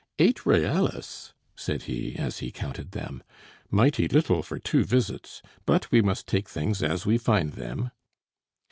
"Eight 0.17 0.47
reales!" 0.47 1.35
said 1.55 1.83
he, 1.83 2.15
as 2.15 2.39
he 2.39 2.49
counted 2.49 2.89
them. 2.89 3.21
"Mighty 3.69 4.07
little 4.07 4.41
for 4.41 4.57
two 4.57 4.83
visits! 4.83 5.43
But 5.67 5.91
we 5.91 6.01
must 6.01 6.25
take 6.25 6.49
things 6.49 6.81
as 6.81 7.05
we 7.05 7.19
find 7.19 7.51
them." 7.53 7.91